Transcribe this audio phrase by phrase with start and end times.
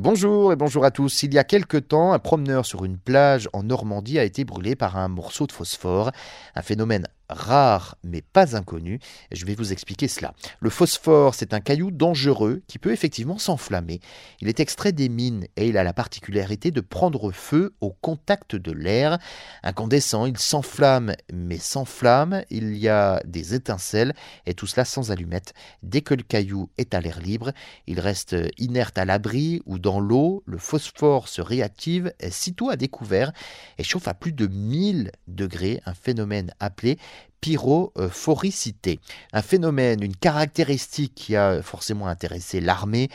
[0.00, 1.22] bonjour et bonjour à tous.
[1.22, 4.74] Il y a quelque temps, un promeneur sur une plage en Normandie a été brûlé
[4.74, 6.10] par un morceau de phosphore,
[6.56, 9.00] un phénomène rare mais pas inconnu.
[9.32, 10.34] Je vais vous expliquer cela.
[10.60, 14.00] Le phosphore, c'est un caillou dangereux qui peut effectivement s'enflammer.
[14.40, 18.56] Il est extrait des mines et il a la particularité de prendre feu au contact
[18.56, 19.18] de l'air.
[19.62, 24.14] Incandescent, il s'enflamme mais sans flamme, il y a des étincelles
[24.46, 25.52] et tout cela sans allumette.
[25.82, 27.52] Dès que le caillou est à l'air libre,
[27.86, 30.42] il reste inerte à l'abri ou dans l'eau.
[30.46, 33.32] Le phosphore se réactive sitôt à découvert
[33.78, 36.98] et chauffe à plus de 1000 degrés, un phénomène appelé
[37.44, 39.00] pyrophoricité.
[39.34, 43.10] Un phénomène, une caractéristique qui a forcément intéressé l'armée.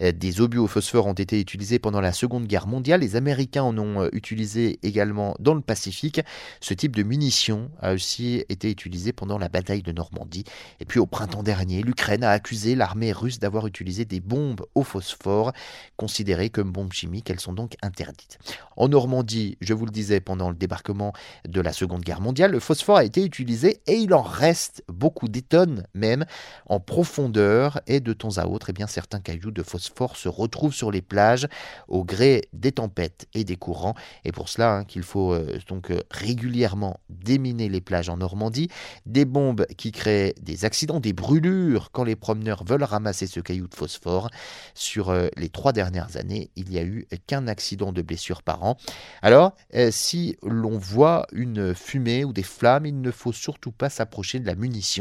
[0.00, 3.00] Euh, des obus au phosphore ont été utilisés pendant la Seconde Guerre mondiale.
[3.00, 6.20] Les Américains en ont euh, utilisé également dans le Pacifique.
[6.60, 10.44] Ce type de munition a aussi été utilisé pendant la bataille de Normandie.
[10.78, 14.84] Et puis au printemps dernier, l'Ukraine a accusé l'armée russe d'avoir utilisé des bombes au
[14.84, 15.52] phosphore,
[15.96, 17.30] considérées comme bombes chimiques.
[17.30, 18.38] Elles sont donc interdites.
[18.76, 21.12] En Normandie, je vous le disais, pendant le débarquement
[21.48, 25.26] de la Seconde Guerre mondiale, le phosphore a été utilisé et il en reste beaucoup,
[25.26, 26.24] des tonnes même,
[26.66, 30.72] en profondeur et de temps à autre, eh bien, certains cailloux de phosphore se retrouvent
[30.72, 31.48] sur les plages
[31.88, 33.94] au gré des tempêtes et des courants.
[34.24, 38.68] Et pour cela hein, qu'il faut euh, donc euh, régulièrement déminer les plages en Normandie,
[39.04, 43.66] des bombes qui créent des accidents, des brûlures quand les promeneurs veulent ramasser ce caillou
[43.66, 44.30] de phosphore.
[44.72, 48.62] Sur euh, les trois dernières années, il n'y a eu qu'un accident de blessure par
[48.62, 48.76] an.
[49.20, 49.56] Alors,
[49.90, 54.46] si l'on voit une fumée ou des flammes, il ne faut surtout pas s'approcher de
[54.46, 54.91] la munition.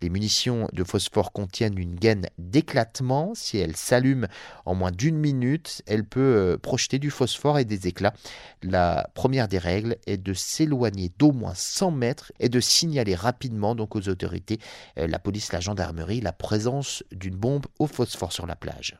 [0.00, 3.32] Les munitions de phosphore contiennent une gaine d'éclatement.
[3.34, 4.28] Si elle s'allume
[4.64, 8.14] en moins d'une minute, elle peut euh, projeter du phosphore et des éclats.
[8.62, 13.74] La première des règles est de s'éloigner d'au moins 100 mètres et de signaler rapidement
[13.74, 14.60] donc aux autorités,
[14.98, 18.98] euh, la police, la gendarmerie, la présence d'une bombe au phosphore sur la plage.